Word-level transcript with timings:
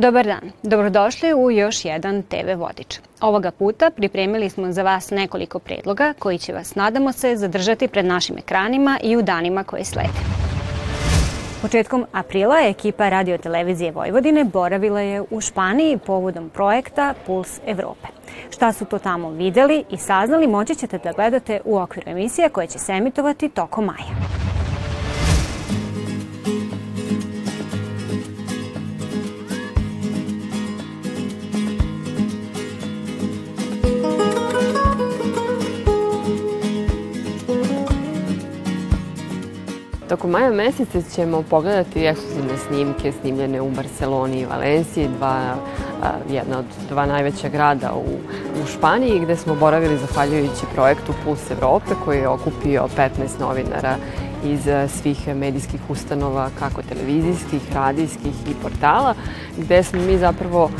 Dobar 0.00 0.26
dan, 0.26 0.52
dobrodošli 0.62 1.34
u 1.34 1.50
još 1.50 1.84
jedan 1.84 2.22
TV 2.22 2.58
Vodič. 2.58 2.98
Ovoga 3.20 3.50
puta 3.50 3.90
pripremili 3.90 4.50
smo 4.50 4.72
za 4.72 4.82
vas 4.82 5.10
nekoliko 5.10 5.58
predloga 5.58 6.14
koji 6.18 6.38
će 6.38 6.52
vas, 6.52 6.74
nadamo 6.74 7.12
se, 7.12 7.36
zadržati 7.36 7.88
pred 7.88 8.04
našim 8.04 8.38
ekranima 8.38 8.98
i 9.02 9.16
u 9.16 9.22
danima 9.22 9.64
koje 9.64 9.84
slede. 9.84 10.18
Početkom 11.62 12.06
aprila 12.12 12.56
ekipa 12.64 13.08
radiotelevizije 13.08 13.92
Vojvodine 13.92 14.44
boravila 14.44 15.00
je 15.00 15.22
u 15.30 15.40
Španiji 15.40 15.98
povodom 16.06 16.48
projekta 16.48 17.14
Puls 17.26 17.60
Evrope. 17.66 18.08
Šta 18.50 18.72
su 18.72 18.84
to 18.84 18.98
tamo 18.98 19.30
videli 19.30 19.84
i 19.90 19.96
saznali 19.96 20.46
moći 20.46 20.74
ćete 20.74 20.98
da 20.98 21.12
gledate 21.12 21.60
u 21.64 21.78
okviru 21.78 22.10
emisije 22.10 22.48
koje 22.48 22.66
će 22.66 22.78
se 22.78 22.92
emitovati 22.92 23.48
tokom 23.48 23.84
maja. 23.84 24.47
Tokom 40.08 40.30
maja 40.30 40.50
meseca 40.50 41.02
ćemo 41.14 41.42
pogledati 41.42 42.06
ekskluzivne 42.06 42.56
snimke 42.68 43.12
snimljene 43.20 43.60
u 43.60 43.70
Barceloni 43.70 44.40
i 44.40 44.46
Valenciji, 44.46 45.08
dva, 45.18 45.54
jedna 46.30 46.58
od 46.58 46.64
dva 46.88 47.06
najveća 47.06 47.48
grada 47.48 47.92
u, 47.94 48.04
u 48.62 48.66
Španiji, 48.66 49.20
gde 49.20 49.36
smo 49.36 49.54
boravili 49.54 49.98
zahvaljujući 49.98 50.66
projektu 50.74 51.12
Puls 51.24 51.50
Evrope 51.50 51.94
koji 52.04 52.18
je 52.18 52.28
okupio 52.28 52.88
15 52.96 53.08
novinara 53.40 53.96
iz 54.44 54.66
eh, 54.66 54.88
svih 54.88 55.28
medijskih 55.36 55.80
ustanova, 55.88 56.50
kako 56.58 56.82
televizijskih, 56.82 57.62
radijskih 57.74 58.34
i 58.50 58.54
portala, 58.62 59.14
gde 59.58 59.82
smo 59.82 60.00
mi 60.02 60.18
zapravo 60.18 60.64
uh, 60.64 60.70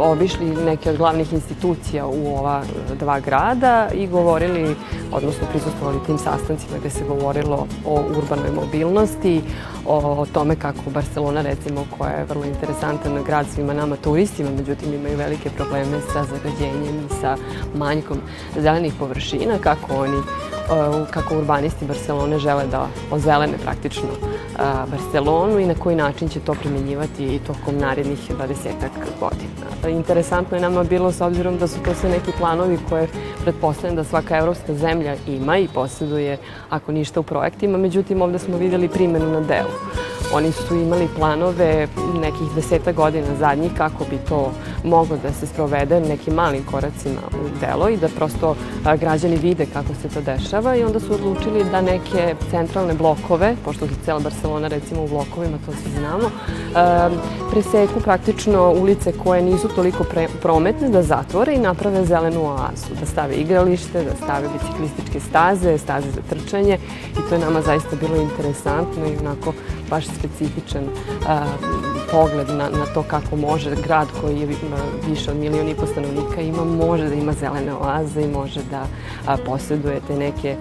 obišli 0.00 0.56
neke 0.64 0.90
od 0.90 0.96
glavnih 0.96 1.32
institucija 1.32 2.06
u 2.06 2.36
ova 2.36 2.62
dva 2.98 3.20
grada 3.20 3.88
i 3.94 4.06
govorili, 4.06 4.76
odnosno 5.12 5.46
prisustovali 5.50 5.98
tim 6.06 6.18
sastancima 6.18 6.78
gde 6.78 6.90
se 6.90 7.04
govorilo 7.04 7.66
o 7.86 8.02
urbanoj 8.16 8.50
mobilnosti, 8.50 9.42
o 9.86 10.26
tome 10.32 10.56
kako 10.56 10.90
Barcelona, 10.90 11.42
recimo, 11.42 11.84
koja 11.98 12.10
je 12.10 12.24
vrlo 12.24 12.44
interesantan 12.44 13.22
grad 13.26 13.46
svima 13.54 13.74
nama 13.74 13.96
turistima, 13.96 14.50
međutim 14.50 14.94
imaju 14.94 15.16
velike 15.16 15.50
probleme 15.50 16.00
sa 16.12 16.24
zagađenjem 16.24 17.06
i 17.06 17.14
sa 17.20 17.36
manjkom 17.74 18.18
zelenih 18.58 18.92
površina, 18.98 19.58
kako 19.58 19.94
oni 19.94 20.18
kako 21.10 21.38
urbanisti 21.38 21.84
Barcelone 21.84 22.38
žele 22.38 22.66
da 22.66 22.88
ozelene 23.10 23.58
praktično 23.64 24.08
Barcelonu 24.90 25.58
i 25.58 25.66
na 25.66 25.74
koji 25.74 25.96
način 25.96 26.28
će 26.28 26.40
to 26.40 26.54
primenjivati 26.54 27.24
i 27.24 27.38
tokom 27.38 27.78
narednih 27.78 28.30
20 28.30 28.72
godina. 29.20 29.98
Interesantno 29.98 30.56
je 30.56 30.60
nama 30.60 30.84
bilo 30.84 31.12
s 31.12 31.20
obzirom 31.20 31.58
da 31.58 31.66
su 31.66 31.80
to 31.84 31.94
sve 31.94 32.10
neki 32.10 32.32
planovi 32.38 32.78
koje 32.88 33.08
pretpostavljam 33.42 33.96
da 33.96 34.04
svaka 34.04 34.38
evropska 34.38 34.74
zemlja 34.74 35.16
ima 35.26 35.58
i 35.58 35.68
posjeduje, 35.68 36.38
ako 36.70 36.92
ništa 36.92 37.20
u 37.20 37.22
projektima, 37.22 37.78
međutim 37.78 38.22
ovde 38.22 38.38
smo 38.38 38.56
videli 38.56 38.88
primjenu 38.88 39.30
na 39.30 39.40
delu. 39.40 39.70
Oni 40.34 40.52
su 40.52 40.74
imali 40.74 41.08
planove 41.16 41.88
nekih 42.20 42.54
deseta 42.54 42.92
godina 42.92 43.26
zadnjih 43.38 43.72
kako 43.76 44.04
bi 44.10 44.18
to 44.28 44.52
moglo 44.84 45.16
da 45.22 45.32
se 45.32 45.46
sprovede 45.46 46.00
nekim 46.00 46.34
malim 46.34 46.64
koracima 46.64 47.20
u 47.32 47.58
delo 47.60 47.88
i 47.88 47.96
da 47.96 48.08
prosto 48.08 48.56
građani 49.00 49.36
vide 49.36 49.66
kako 49.72 49.88
se 50.02 50.08
to 50.08 50.20
dešava 50.20 50.76
i 50.76 50.84
onda 50.84 51.00
su 51.00 51.14
odlučili 51.14 51.64
da 51.70 51.80
neke 51.80 52.34
centralne 52.50 52.94
blokove, 52.94 53.56
pošto 53.64 53.84
je 53.84 53.90
cela 54.04 54.20
Barcelona 54.20 54.68
recimo 54.68 55.04
u 55.04 55.08
blokovima, 55.08 55.58
to 55.66 55.72
svi 55.72 55.90
znamo, 55.98 56.30
preseku 57.50 58.00
praktično 58.00 58.72
ulice 58.72 59.12
koje 59.24 59.42
nisu 59.42 59.68
toliko 59.68 60.04
pre, 60.04 60.28
prometne 60.42 60.88
da 60.88 61.02
zatvore 61.02 61.54
i 61.54 61.58
naprave 61.58 62.04
zelenu 62.04 62.44
oazu, 62.44 62.94
da 63.00 63.06
stave 63.06 63.34
igralište, 63.34 64.04
da 64.04 64.16
stave 64.16 64.48
biciklističke 64.48 65.20
staze, 65.20 65.78
staze 65.78 66.10
za 66.10 66.20
trčanje 66.30 66.78
i 67.12 67.28
to 67.28 67.34
je 67.34 67.40
nama 67.40 67.62
zaista 67.62 67.96
bilo 68.00 68.16
interesantno 68.16 69.06
i 69.06 69.18
onako 69.20 69.52
baš 69.92 70.04
specifičan 70.06 70.84
a, 71.28 71.44
pogled 72.10 72.48
na, 72.48 72.68
na 72.68 72.86
to 72.94 73.02
kako 73.02 73.36
može 73.36 73.74
grad 73.86 74.08
koji 74.20 74.40
je 74.40 74.46
više 75.08 75.30
od 75.30 75.36
milijon 75.36 75.68
i 75.68 75.74
po 75.74 75.86
stanovnika 75.86 76.40
ima, 76.40 76.64
može 76.64 77.08
da 77.08 77.14
ima 77.14 77.32
zelene 77.32 77.74
oaze 77.74 78.22
i 78.22 78.28
može 78.28 78.60
da 78.70 78.86
a, 79.26 79.36
posjeduje 79.46 80.00
te 80.06 80.16
neke 80.16 80.56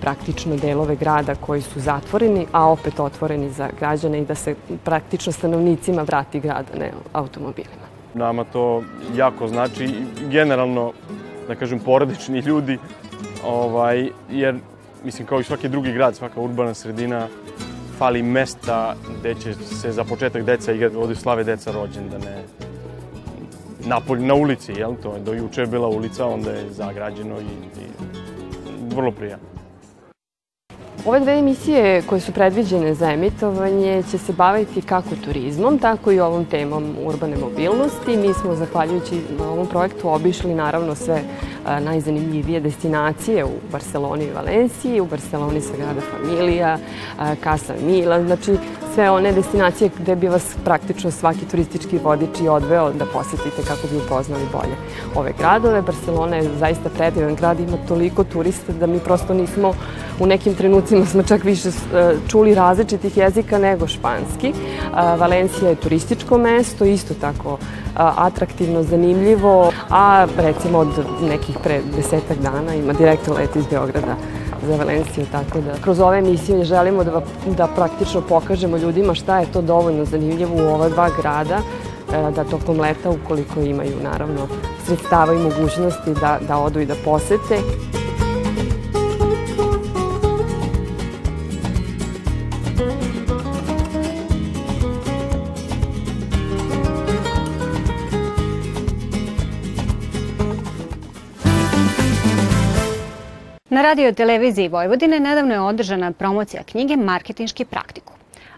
praktično 0.00 0.56
delove 0.56 0.96
grada 0.96 1.34
koji 1.34 1.62
su 1.62 1.80
zatvoreni, 1.80 2.46
a 2.52 2.68
opet 2.70 3.00
otvoreni 3.00 3.50
za 3.50 3.68
građane 3.80 4.20
i 4.20 4.24
da 4.24 4.34
se 4.34 4.54
praktično 4.84 5.32
stanovnicima 5.32 6.02
vrati 6.02 6.40
grad, 6.40 6.66
ne 6.78 6.92
automobilima. 7.12 7.86
Nama 8.14 8.44
to 8.44 8.82
jako 9.16 9.48
znači, 9.48 9.88
generalno, 10.30 10.92
da 11.48 11.54
kažem, 11.54 11.78
porodični 11.78 12.40
ljudi, 12.40 12.78
ovaj, 13.44 14.08
jer, 14.30 14.54
mislim, 15.04 15.26
kao 15.26 15.40
i 15.40 15.44
svaki 15.44 15.68
drugi 15.68 15.92
grad, 15.92 16.16
svaka 16.16 16.40
urbana 16.40 16.74
sredina, 16.74 17.26
fali 17.98 18.22
mesta 18.22 18.94
gde 19.18 19.34
će 19.34 19.54
se 19.54 19.92
za 19.92 20.04
početak 20.04 20.44
deca 20.44 20.72
igrati, 20.72 20.96
ovde 20.96 21.14
slave 21.14 21.44
deca 21.44 21.72
rođendane, 21.72 22.44
na, 23.84 24.00
na 24.18 24.34
ulici, 24.34 24.72
jel 24.72 24.94
to? 25.02 25.18
Do 25.18 25.32
juče 25.32 25.60
je 25.60 25.66
bila 25.66 25.88
ulica, 25.88 26.26
onda 26.26 26.50
je 26.50 26.70
zagrađeno 26.70 27.40
i, 27.40 27.44
i 27.44 27.86
vrlo 28.94 29.10
prijatno. 29.10 29.56
Ove 31.06 31.20
dve 31.20 31.38
emisije 31.38 32.02
koje 32.02 32.20
su 32.20 32.32
predviđene 32.32 32.94
za 32.94 33.12
emitovanje 33.12 34.02
će 34.10 34.18
se 34.18 34.32
baviti 34.32 34.82
kako 34.82 35.08
turizmom, 35.24 35.78
tako 35.78 36.12
i 36.12 36.20
ovom 36.20 36.44
temom 36.44 36.94
urbane 37.04 37.36
mobilnosti. 37.36 38.16
Mi 38.16 38.34
smo, 38.34 38.54
zahvaljujući 38.54 39.20
ovom 39.40 39.66
projektu, 39.66 40.08
obišli 40.08 40.54
naravno 40.54 40.94
sve 40.94 41.22
najzanimljivije 41.66 42.60
destinacije 42.60 43.44
u 43.44 43.58
Barceloni 43.72 44.24
i 44.24 44.32
Valenciji, 44.32 45.00
u 45.00 45.06
Barceloni 45.06 45.60
Sagrada 45.60 46.00
Familija, 46.00 46.78
Casa 47.42 47.74
Mila, 47.86 48.22
znači 48.22 48.56
sve 48.96 49.10
one 49.10 49.32
destinacije 49.32 49.90
gde 49.98 50.16
bi 50.16 50.28
vas 50.28 50.44
praktično 50.64 51.10
svaki 51.10 51.44
turistički 51.50 51.98
vodič 51.98 52.40
i 52.40 52.48
odveo 52.48 52.92
da 52.92 53.04
posetite 53.04 53.62
kako 53.68 53.88
bi 53.90 53.96
upoznali 53.96 54.44
bolje 54.52 54.76
ove 55.14 55.32
gradove. 55.38 55.82
Barcelona 55.82 56.36
je 56.36 56.58
zaista 56.58 56.90
predivan 56.96 57.34
grad, 57.34 57.60
ima 57.60 57.76
toliko 57.88 58.24
turista 58.24 58.72
da 58.72 58.86
mi 58.86 58.98
prosto 58.98 59.34
nismo 59.34 59.72
u 60.20 60.26
nekim 60.26 60.54
trenucima 60.54 61.06
smo 61.06 61.22
čak 61.22 61.44
više 61.44 61.68
e, 61.68 61.72
čuli 62.28 62.54
različitih 62.54 63.16
jezika 63.16 63.58
nego 63.58 63.86
španski. 63.86 64.52
Valencija 65.18 65.68
je 65.68 65.76
turističko 65.76 66.38
mesto, 66.38 66.84
isto 66.84 67.14
tako 67.20 67.58
atraktivno, 67.94 68.82
zanimljivo, 68.82 69.72
a 69.90 70.26
recimo 70.36 70.78
od 70.78 70.88
nekih 71.28 71.56
pre 71.62 71.80
desetak 71.96 72.38
dana 72.38 72.74
ima 72.74 72.92
direktan 72.92 73.34
let 73.34 73.56
iz 73.56 73.66
Beograda 73.66 74.16
za 74.66 74.76
Valenciju, 74.76 75.26
tako 75.32 75.60
da 75.60 75.72
kroz 75.84 76.00
ove 76.00 76.18
emisije 76.18 76.64
želimo 76.64 77.04
da, 77.04 77.22
da 77.56 77.66
praktično 77.66 78.20
pokažemo 78.20 78.76
ljudima 78.76 79.14
šta 79.14 79.38
je 79.38 79.52
to 79.52 79.62
dovoljno 79.62 80.04
zanimljivo 80.04 80.54
u 80.56 80.74
ova 80.74 80.88
dva 80.88 81.10
grada, 81.20 81.58
e, 82.12 82.30
da 82.30 82.44
tokom 82.44 82.80
leta, 82.80 83.10
ukoliko 83.10 83.60
imaju 83.60 83.96
naravno 84.02 84.48
sredstava 84.86 85.34
i 85.34 85.38
mogućnosti 85.38 86.14
da, 86.20 86.38
da 86.48 86.58
odu 86.58 86.80
i 86.80 86.86
da 86.86 86.94
posete. 87.04 87.60
Na 103.76 103.82
radio 103.82 104.12
televiziji 104.12 104.68
Vojvodine 104.68 105.20
nedavno 105.20 105.54
je 105.54 105.60
održana 105.60 106.12
promocija 106.12 106.62
knjige 106.62 106.96
Marketinški 106.96 107.64
praktiku. 107.64 108.12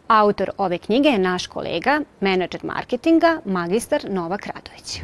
Autor 0.08 0.50
ove 0.58 0.78
knjige 0.78 1.08
je 1.08 1.18
naš 1.18 1.46
kolega, 1.46 2.00
menadžer 2.20 2.60
marketinga, 2.64 3.40
magistar 3.44 4.04
Novak 4.10 4.46
Radović. 4.46 5.00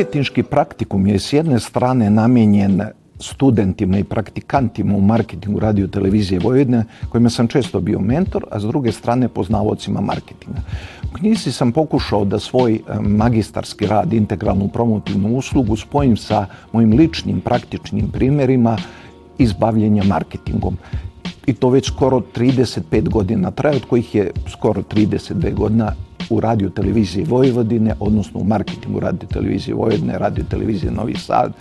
Marketinški 0.00 0.42
praktikum 0.42 1.06
je 1.06 1.18
s 1.18 1.32
jedne 1.32 1.58
strane 1.60 2.06
namenjen 2.10 2.80
studentima 3.18 3.98
i 3.98 4.04
praktikantima 4.04 4.96
u 4.96 5.00
marketingu 5.00 5.60
radio 5.60 5.86
televizije 5.86 6.40
Vojvodine, 6.40 6.84
kojima 7.08 7.30
sam 7.30 7.48
često 7.48 7.80
bio 7.80 8.00
mentor, 8.00 8.46
a 8.50 8.60
s 8.60 8.62
druge 8.62 8.92
strane 8.92 9.28
poznavodcima 9.28 10.00
marketinga. 10.00 10.60
U 11.04 11.12
knjizi 11.18 11.52
sam 11.52 11.72
pokušao 11.72 12.24
da 12.24 12.38
svoj 12.38 12.74
e, 12.74 13.00
magistarski 13.00 13.86
rad, 13.86 14.12
integralnu 14.12 14.68
promotivnu 14.68 15.36
uslugu 15.36 15.76
spojim 15.76 16.16
sa 16.16 16.46
mojim 16.72 16.92
ličnim 16.92 17.40
praktičnim 17.40 18.08
primerima 18.10 18.78
izbavljenja 19.38 20.04
marketingom 20.04 20.76
i 21.46 21.54
to 21.54 21.68
već 21.68 21.86
skoro 21.86 22.22
35 22.36 23.08
godina 23.08 23.50
traje, 23.50 23.76
od 23.76 23.84
kojih 23.84 24.14
je 24.14 24.30
skoro 24.48 24.82
32 24.82 25.54
godina 25.54 25.92
u 26.30 26.40
radio 26.40 26.70
televiziji 26.70 27.24
Vojvodine, 27.24 27.94
odnosno 28.00 28.40
u 28.40 28.44
marketingu 28.44 29.00
radio 29.00 29.28
televizije 29.28 29.74
Vojvodine, 29.74 30.18
radio 30.18 30.44
televizije 30.50 30.92
Novi 30.92 31.14
Sad, 31.14 31.52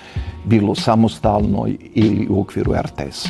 bilo 0.45 0.75
samostalno 0.75 1.68
ili 1.94 2.27
u 2.30 2.42
okviru 2.42 2.74
RTS. 2.74 3.27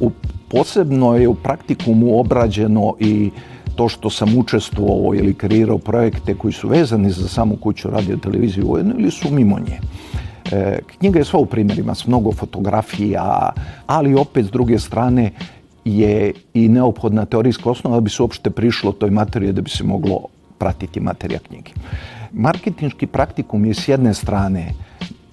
U, 0.00 0.10
posebno 0.48 1.16
je 1.16 1.28
u 1.28 1.34
praktikumu 1.34 2.20
obrađeno 2.20 2.94
i 3.00 3.30
to 3.74 3.88
što 3.88 4.10
sam 4.10 4.38
učestvovao 4.38 5.14
ili 5.14 5.34
kreirao 5.34 5.78
projekte 5.78 6.34
koji 6.34 6.52
su 6.52 6.68
vezani 6.68 7.10
za 7.10 7.28
samu 7.28 7.56
kuću 7.56 7.90
radio 7.90 8.16
televiziju 8.16 8.66
Vojvodine 8.66 8.94
ili 8.98 9.10
su 9.10 9.30
mimo 9.30 9.58
nje. 9.58 9.78
E, 10.52 10.78
knjiga 10.98 11.18
je 11.18 11.24
sva 11.24 11.40
u 11.40 11.46
primjerima 11.46 11.94
s 11.94 12.06
mnogo 12.06 12.32
fotografija, 12.32 13.50
ali 13.86 14.14
opet 14.14 14.46
s 14.46 14.50
druge 14.50 14.78
strane 14.78 15.30
je 15.84 16.32
i 16.54 16.68
neophodna 16.68 17.24
teorijska 17.24 17.70
osnova 17.70 17.96
da 17.96 18.00
bi 18.00 18.10
se 18.10 18.22
uopšte 18.22 18.50
prišlo 18.50 18.92
toj 18.92 19.10
materiji 19.10 19.52
da 19.52 19.62
bi 19.62 19.70
se 19.70 19.84
moglo 19.84 20.26
pratiti 20.58 21.00
materija 21.00 21.38
knjige. 21.38 21.72
Marketinški 22.32 23.06
praktikum 23.06 23.64
je 23.64 23.74
s 23.74 23.88
jedne 23.88 24.14
strane 24.14 24.72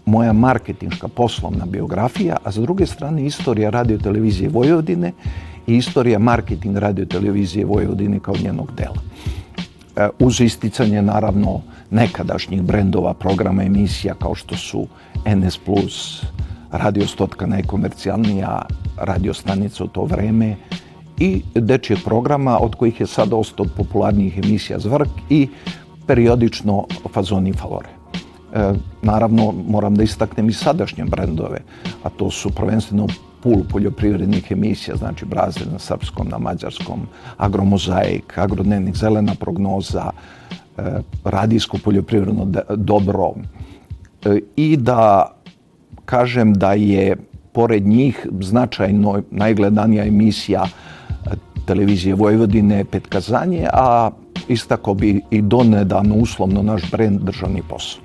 moja 0.05 0.33
marketinška 0.33 1.07
poslovna 1.07 1.65
biografija, 1.65 2.37
a 2.43 2.51
s 2.51 2.55
druge 2.55 2.85
strane 2.85 3.25
istorija 3.25 3.69
radio 3.69 3.97
televizije 3.97 4.49
Vojvodine 4.49 5.11
i 5.67 5.77
istorija 5.77 6.19
marketing 6.19 6.77
radio 6.77 7.05
televizije 7.05 7.65
Vojvodine 7.65 8.19
kao 8.19 8.35
njenog 8.43 8.71
dela. 8.77 9.01
E, 9.95 10.09
uz 10.19 10.41
isticanje 10.41 11.01
naravno 11.01 11.61
nekadašnjih 11.91 12.61
brendova, 12.61 13.13
programa, 13.13 13.63
emisija 13.63 14.13
kao 14.13 14.35
što 14.35 14.57
su 14.57 14.87
NS+, 15.25 15.59
Radio 16.71 17.07
Stotka 17.07 17.45
najkomercijalnija 17.45 18.61
radio 18.97 19.33
stanica 19.33 19.83
u 19.83 19.87
to 19.87 20.05
vreme 20.05 20.55
i 21.19 21.41
dečijeg 21.55 21.99
programa 22.05 22.59
od 22.59 22.75
kojih 22.75 22.99
je 22.99 23.07
sada 23.07 23.35
ostao 23.35 23.65
popularnijih 23.77 24.37
emisija 24.37 24.79
Zvrk 24.79 25.09
i 25.29 25.47
periodično 26.07 26.85
Fazoni 27.13 27.53
Favore. 27.53 27.89
E, 28.53 28.73
naravno, 29.01 29.53
moram 29.67 29.95
da 29.95 30.03
istaknem 30.03 30.49
i 30.49 30.53
sadašnje 30.53 31.03
brendove, 31.05 31.59
a 32.03 32.09
to 32.09 32.31
su 32.31 32.49
prvenstveno 32.49 33.07
pul 33.43 33.63
poljoprivrednih 33.71 34.51
emisija, 34.51 34.95
znači 34.95 35.25
Brazil 35.25 35.67
na 35.71 35.79
srpskom, 35.79 36.27
na 36.27 36.37
mađarskom, 36.37 37.07
Agromozaik, 37.37 38.37
Agrodnevnik, 38.37 38.95
Zelena 38.95 39.35
prognoza, 39.39 40.11
e, 40.77 41.01
radijsko 41.23 41.77
poljoprivredno 41.83 42.45
dobro 42.75 43.33
e, 44.25 44.39
i 44.55 44.77
da 44.77 45.31
kažem 46.05 46.53
da 46.53 46.73
je 46.73 47.15
pored 47.53 47.87
njih 47.87 48.27
značajno 48.41 49.21
najgledanija 49.31 50.05
emisija 50.05 50.65
televizije 51.65 52.15
Vojvodine 52.15 52.85
Petkazanje, 52.85 53.67
a 53.73 54.09
istako 54.47 54.93
bi 54.93 55.21
i 55.31 55.41
donedavno 55.41 56.15
uslovno 56.15 56.61
naš 56.63 56.91
brend 56.91 57.19
državni 57.21 57.61
posao. 57.69 58.01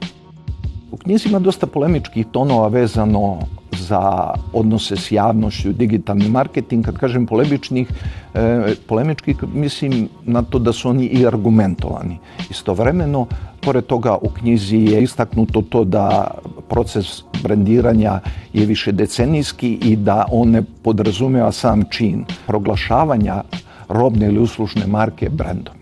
U 0.93 0.97
knjizi 0.97 1.29
ima 1.29 1.39
dosta 1.39 1.67
polemičkih 1.67 2.27
tonova 2.33 2.69
vezano 2.69 3.39
za 3.89 4.35
odnose 4.53 4.97
s 4.97 5.13
javnošću, 5.13 5.73
digitalni 5.73 6.29
marketing. 6.29 6.85
Kad 6.85 6.99
kažem 6.99 7.27
polemičnih, 7.27 7.89
e, 8.35 8.75
polemičkih 8.89 9.37
mislim 9.55 10.09
na 10.25 10.43
to 10.43 10.59
da 10.59 10.73
su 10.73 10.89
oni 10.89 11.07
i 11.07 11.27
argumentovani. 11.27 12.19
Istovremeno, 12.51 13.27
pored 13.61 13.87
toga 13.87 14.17
u 14.23 14.29
knjizi 14.29 14.77
je 14.77 15.03
istaknuto 15.03 15.63
to 15.63 15.85
da 15.85 16.31
proces 16.69 17.23
brendiranja 17.43 18.21
je 18.53 18.67
više 18.67 18.93
decenijski 18.93 19.79
i 19.83 19.97
da 19.97 20.25
on 20.31 20.51
ne 20.51 20.63
podrazumeva 20.83 21.53
sam 21.53 21.85
čin 21.91 22.25
proglašavanja 22.47 23.43
robne 23.89 24.27
ili 24.27 24.39
uslužne 24.39 24.87
marke 24.87 25.29
brendom. 25.29 25.75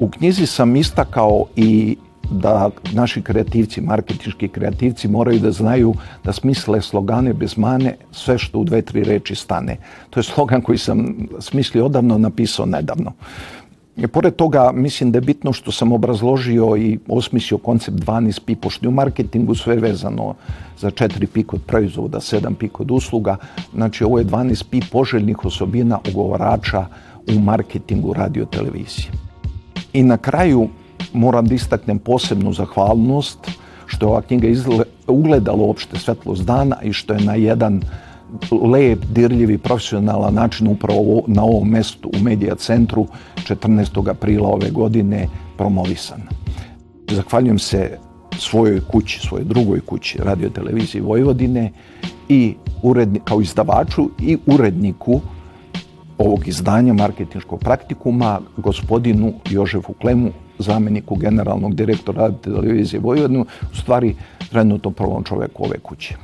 U 0.00 0.08
knjizi 0.08 0.46
sam 0.46 0.76
istakao 0.76 1.44
i 1.56 1.96
da 2.30 2.70
naši 2.92 3.22
kreativci, 3.22 3.80
marketinški 3.80 4.48
kreativci 4.48 5.08
moraju 5.08 5.40
da 5.40 5.52
znaju 5.52 5.94
da 6.24 6.32
smisle 6.32 6.82
slogane 6.82 7.32
bez 7.32 7.56
mane 7.56 7.96
sve 8.12 8.38
što 8.38 8.58
u 8.58 8.64
dve, 8.64 8.82
tri 8.82 9.04
reči 9.04 9.34
stane. 9.34 9.76
To 10.10 10.20
je 10.20 10.24
slogan 10.24 10.60
koji 10.60 10.78
sam 10.78 11.28
smislio 11.40 11.86
odavno, 11.86 12.18
napisao 12.18 12.66
nedavno. 12.66 13.12
I 13.96 14.06
pored 14.06 14.36
toga, 14.36 14.70
mislim 14.74 15.12
da 15.12 15.16
je 15.16 15.20
bitno 15.20 15.52
što 15.52 15.72
sam 15.72 15.92
obrazložio 15.92 16.76
i 16.76 16.98
osmislio 17.08 17.58
koncept 17.58 17.96
12 17.96 18.40
pi, 18.44 18.56
pošto 18.56 18.88
u 18.88 18.92
marketingu 18.92 19.54
sve 19.54 19.76
vezano 19.76 20.34
za 20.78 20.90
4 20.90 21.26
pi 21.26 21.42
kod 21.42 21.60
proizvoda, 21.66 22.20
7 22.20 22.54
pi 22.54 22.68
kod 22.68 22.90
usluga. 22.90 23.36
Znači, 23.74 24.04
ovo 24.04 24.18
je 24.18 24.24
12 24.24 24.64
pi 24.70 24.80
poželjnih 24.92 25.44
osobina 25.44 25.98
ugovarača 26.10 26.86
u 27.36 27.40
marketingu 27.40 28.12
radio 28.12 28.44
televizije. 28.44 29.10
I 29.92 30.02
na 30.02 30.16
kraju, 30.16 30.68
moram 31.12 31.46
da 31.46 31.54
istaknem 31.54 31.98
posebnu 31.98 32.52
zahvalnost 32.52 33.50
što 33.86 34.06
je 34.06 34.10
ova 34.10 34.22
knjiga 34.22 34.48
izle, 34.48 34.84
ugledala 35.06 35.62
uopšte 35.62 35.98
svetlost 35.98 36.44
dana 36.44 36.76
i 36.82 36.92
što 36.92 37.14
je 37.14 37.20
na 37.20 37.34
jedan 37.34 37.82
lep, 38.72 39.04
dirljiv 39.04 39.50
i 39.50 39.58
profesionalan 39.58 40.34
način 40.34 40.68
upravo 40.68 41.22
na 41.26 41.44
ovom 41.44 41.68
mestu 41.68 42.10
u 42.18 42.22
Medija 42.22 42.54
centru 42.54 43.06
14. 43.36 44.10
aprila 44.10 44.48
ove 44.48 44.70
godine 44.70 45.28
promovisan. 45.56 46.22
Zahvaljujem 47.10 47.58
se 47.58 47.98
svojoj 48.38 48.80
kući, 48.92 49.20
svojoj 49.20 49.44
drugoj 49.44 49.80
kući, 49.80 50.18
radio 50.18 50.50
televiziji 50.50 51.00
Vojvodine 51.00 51.72
i 52.28 52.54
uredni, 52.82 53.20
kao 53.24 53.40
izdavaču 53.40 54.10
i 54.20 54.38
uredniku 54.46 55.20
ovog 56.18 56.48
izdanja 56.48 56.92
marketinškog 56.92 57.60
praktikuma, 57.60 58.40
gospodinu 58.56 59.32
Jožefu 59.50 59.92
Klemu, 59.92 60.30
zameniku 60.62 61.14
generalnog 61.16 61.74
direktora 61.74 62.32
televizije 62.32 63.00
Vojvodinu, 63.00 63.46
u 63.72 63.76
stvari 63.76 64.14
trenutno 64.50 64.90
prvom 64.90 65.24
čoveku 65.24 65.64
ove 65.64 65.78
kuće. 65.78 66.14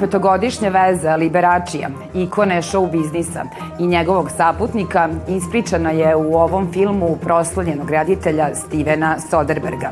Petogodišnja 0.00 0.68
veza 0.68 1.16
Liberačija, 1.16 1.88
ikone 2.14 2.62
show 2.62 2.90
biznisa 2.90 3.44
i 3.78 3.86
njegovog 3.86 4.30
saputnika 4.30 5.08
ispričana 5.28 5.90
je 5.90 6.16
u 6.16 6.34
ovom 6.34 6.72
filmu 6.72 7.16
proslavljenog 7.22 7.90
reditelja 7.90 8.54
Stevena 8.54 9.16
Soderberga. 9.30 9.90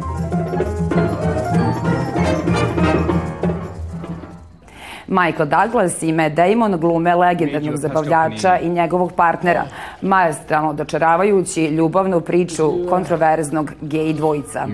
Michael 5.08 5.48
Douglas 5.48 6.02
i 6.02 6.12
Matt 6.12 6.34
Damon 6.34 6.80
glume 6.80 7.14
legendarnog 7.14 7.76
zabavljača 7.76 8.58
i 8.58 8.68
njegovog 8.68 9.12
partnera, 9.12 9.64
majestralno 10.02 10.72
dočaravajući 10.72 11.66
ljubavnu 11.66 12.20
priču 12.20 12.72
kontroverznog 12.88 13.72
gej 13.80 14.12
dvojica. 14.12 14.66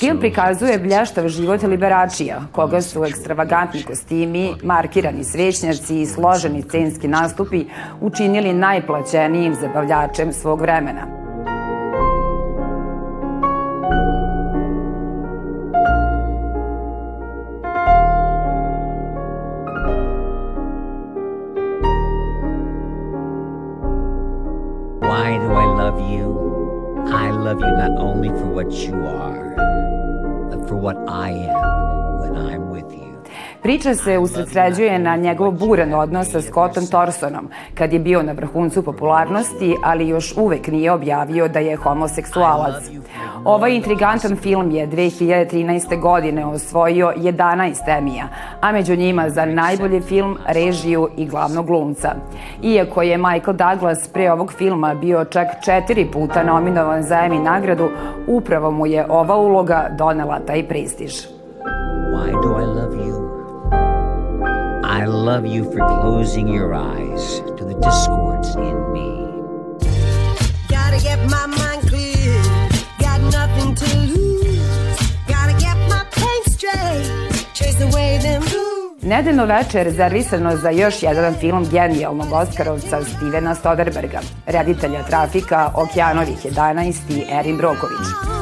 Film 0.00 0.18
prikazuje 0.20 0.78
blještav 0.78 1.28
život 1.28 1.62
liberačija, 1.62 2.40
koga 2.52 2.80
su 2.80 3.04
ekstravagantni 3.04 3.82
kostimi, 3.82 4.54
markirani 4.62 5.24
svećnjaci 5.24 6.00
i 6.00 6.06
složeni 6.06 6.62
scenski 6.62 7.08
nastupi 7.08 7.64
učinili 8.00 8.52
najplaćenijim 8.52 9.54
zabavljačem 9.54 10.32
svog 10.32 10.60
vremena. 10.60 11.21
You 28.84 29.06
are, 29.06 29.54
but 30.50 30.66
for 30.68 30.76
what 30.76 30.96
I 31.08 31.30
am 31.30 32.18
when 32.20 32.36
I'm 32.36 32.70
with 32.70 32.92
you. 32.92 33.01
Priča 33.62 33.94
se 33.94 34.18
usredsređuje 34.18 34.98
na 34.98 35.16
njegov 35.16 35.50
buran 35.50 35.94
odnos 35.94 36.30
sa 36.30 36.40
Scottom 36.40 36.86
Torsonom, 36.86 37.48
kad 37.74 37.92
je 37.92 37.98
bio 37.98 38.22
na 38.22 38.32
vrhuncu 38.32 38.82
popularnosti, 38.82 39.76
ali 39.84 40.08
još 40.08 40.36
uvek 40.36 40.66
nije 40.66 40.92
objavio 40.92 41.48
da 41.48 41.58
je 41.58 41.76
homoseksualac. 41.76 42.90
Ovaj 43.44 43.74
intrigantan 43.74 44.36
film 44.36 44.70
je 44.70 44.88
2013. 44.88 46.00
godine 46.00 46.46
osvojio 46.46 47.12
11 47.16 47.98
emija, 47.98 48.28
a 48.60 48.72
među 48.72 48.96
njima 48.96 49.30
za 49.30 49.44
najbolji 49.44 50.00
film, 50.00 50.38
režiju 50.46 51.08
i 51.16 51.26
glavnog 51.26 51.66
glumca. 51.66 52.14
Iako 52.62 53.02
je 53.02 53.18
Michael 53.18 53.56
Douglas 53.56 54.08
pre 54.08 54.32
ovog 54.32 54.52
filma 54.52 54.94
bio 54.94 55.24
čak 55.24 55.46
četiri 55.64 56.06
puta 56.12 56.42
nominovan 56.42 57.02
za 57.02 57.14
Emmy 57.14 57.42
nagradu, 57.42 57.88
upravo 58.26 58.70
mu 58.70 58.86
je 58.86 59.06
ova 59.08 59.36
uloga 59.36 59.88
donela 59.98 60.40
taj 60.46 60.68
prestiž. 60.68 61.12
I 62.12 62.32
love 62.32 62.94
you. 62.94 63.11
Love 65.12 65.44
you 65.44 65.64
for 65.64 65.78
closing 66.00 66.48
your 66.48 66.72
eyes 66.72 67.40
to 67.58 67.64
the 67.66 67.74
discords 67.74 68.56
in 68.56 68.92
me. 68.94 69.08
Gotta 70.68 71.02
get 71.02 71.18
my 71.28 71.46
mind 71.46 71.82
clear. 71.86 72.42
Got 72.98 73.20
nothing 73.20 73.74
to 73.74 73.96
lose. 74.06 74.58
Gotta 75.28 75.52
get 75.60 75.76
my 75.90 76.02
pain 76.12 76.42
straight. 76.46 77.44
Chase 77.52 77.78
away 77.82 78.20
them 78.22 78.40
blues. 78.40 79.02
Nedeljno 79.02 79.44
veče 79.44 79.78
je 79.78 79.84
rezervisano 79.84 80.56
za 80.56 80.70
još 80.70 81.02
jedan 81.02 81.34
film 81.34 81.68
genijalnog 81.70 82.32
Oskarovca 82.32 83.04
Stevena 83.04 83.54
Soderberga, 83.54 84.20
reditelja 84.46 85.02
Trafika, 85.02 85.70
Okjanovih 85.74 86.46
11 86.46 86.94
i 87.10 87.24
Erin 87.30 87.56
Broković. 87.56 88.41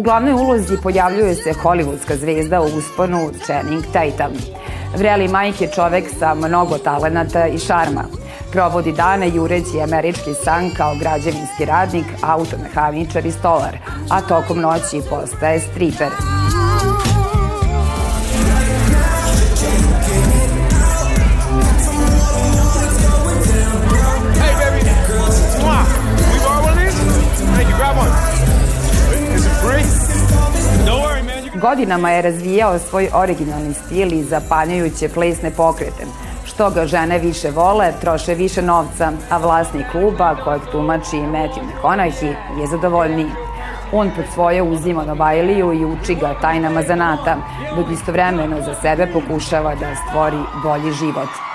U 0.00 0.02
glavnoj 0.02 0.32
ulozi 0.32 0.76
pojavljuje 0.82 1.34
se 1.34 1.52
hollywoodska 1.52 2.16
zvezda 2.16 2.60
u 2.60 2.64
usponu 2.64 3.30
Channing 3.44 3.84
Tatum. 3.92 4.36
Vreli 4.96 5.28
majke 5.28 5.68
čovek 5.74 6.04
sa 6.18 6.34
mnogo 6.34 6.78
talenata 6.78 7.46
i 7.46 7.58
šarma. 7.58 8.04
Provodi 8.52 8.92
dane 8.92 9.28
jureći 9.28 9.80
američki 9.84 10.34
san 10.44 10.70
kao 10.76 10.94
građevinski 11.00 11.64
radnik, 11.64 12.06
automehaničar 12.22 13.26
i 13.26 13.32
stolar, 13.32 13.76
a 14.10 14.20
tokom 14.20 14.60
noći 14.60 15.02
postaje 15.10 15.60
striper. 15.60 16.39
Godinama 31.60 32.10
je 32.10 32.22
razvijao 32.22 32.78
svoj 32.78 33.08
originalni 33.14 33.74
stil 33.74 34.12
i 34.12 34.22
zapanjujuće 34.22 35.08
plesne 35.08 35.50
pokrete. 35.50 36.06
Što 36.44 36.70
ga 36.70 36.86
žene 36.86 37.18
više 37.18 37.50
vole, 37.50 37.92
troše 38.00 38.34
više 38.34 38.62
novca, 38.62 39.12
a 39.30 39.38
vlasnik 39.38 39.86
kluba, 39.92 40.36
kojeg 40.44 40.62
tumači 40.72 41.16
Matthew 41.16 41.62
McConaughey, 41.62 42.34
je 42.60 42.66
zadovoljniji. 42.66 43.30
On 43.92 44.10
pod 44.16 44.24
svoje 44.34 44.62
uzima 44.62 45.04
Novajliju 45.04 45.72
i 45.72 45.84
uči 45.84 46.14
ga 46.14 46.34
tajnama 46.40 46.82
zanata, 46.82 47.36
dok 47.76 47.90
istovremeno 47.90 48.60
za 48.60 48.74
sebe 48.74 49.06
pokušava 49.12 49.74
da 49.74 49.94
stvori 49.96 50.42
bolji 50.62 50.92
život. 50.92 51.49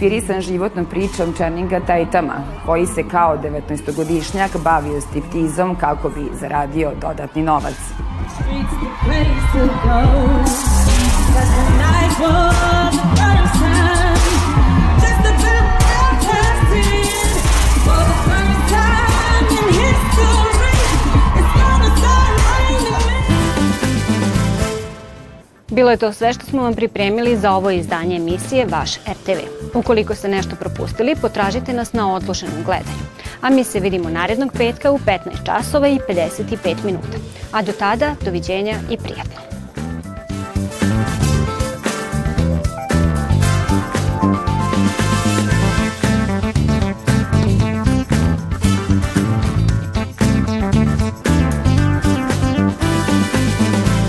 Inspirisan 0.00 0.40
životnom 0.40 0.86
pričom 0.86 1.32
Channinga 1.32 1.80
Tatuma, 1.80 2.34
koji 2.66 2.86
se 2.86 3.02
kao 3.08 3.36
19-godišnjak 3.36 4.62
bavio 4.64 5.00
striptizom 5.00 5.76
kako 5.76 6.08
bi 6.08 6.30
zaradio 6.40 6.92
dodatni 7.00 7.42
novac. 7.42 7.74
streets 8.34 8.74
the 8.80 8.88
place 9.04 9.40
to 9.52 9.66
go. 9.84 10.20
Bilo 25.70 25.90
je 25.90 25.96
to 25.96 26.12
sve 26.12 26.32
što 26.32 26.46
smo 26.46 26.62
vam 26.62 26.74
pripremili 26.74 27.36
za 27.36 27.52
ovo 27.52 27.70
izdanje 27.70 28.16
emisije 28.16 28.66
Vaš 28.66 28.96
RTV. 28.96 29.38
Ukoliko 29.74 30.14
ste 30.14 30.28
nešto 30.28 30.56
propustili, 30.56 31.16
potražite 31.22 31.72
nas 31.72 31.92
na 31.92 32.14
odloženom 32.14 32.64
gledanju. 32.64 33.04
A 33.40 33.50
mi 33.50 33.64
se 33.64 33.80
vidimo 33.80 34.10
narednog 34.10 34.52
petka 34.52 34.92
u 34.92 34.98
15 34.98 35.18
časova 35.46 35.88
i 35.88 35.98
55 36.08 36.84
minuta. 36.84 37.18
A 37.52 37.62
do 37.62 37.72
tada, 37.72 38.14
doviđenja 38.24 38.74
i 38.90 38.96
prijatno. 38.96 39.39